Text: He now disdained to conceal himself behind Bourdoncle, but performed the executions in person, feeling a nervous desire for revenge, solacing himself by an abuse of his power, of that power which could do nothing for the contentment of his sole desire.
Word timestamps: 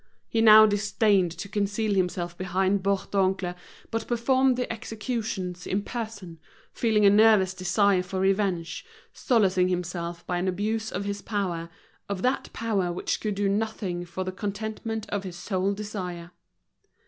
He 0.27 0.41
now 0.41 0.65
disdained 0.65 1.29
to 1.37 1.47
conceal 1.47 1.93
himself 1.93 2.35
behind 2.35 2.81
Bourdoncle, 2.81 3.53
but 3.91 4.07
performed 4.07 4.57
the 4.57 4.73
executions 4.73 5.67
in 5.67 5.83
person, 5.83 6.39
feeling 6.73 7.05
a 7.05 7.09
nervous 7.11 7.53
desire 7.53 8.01
for 8.01 8.19
revenge, 8.19 8.83
solacing 9.13 9.67
himself 9.67 10.25
by 10.25 10.39
an 10.39 10.47
abuse 10.47 10.91
of 10.91 11.05
his 11.05 11.21
power, 11.21 11.69
of 12.09 12.23
that 12.23 12.51
power 12.51 12.91
which 12.91 13.21
could 13.21 13.35
do 13.35 13.47
nothing 13.47 14.03
for 14.03 14.23
the 14.23 14.31
contentment 14.31 15.07
of 15.11 15.23
his 15.23 15.35
sole 15.35 15.71
desire. 15.71 16.31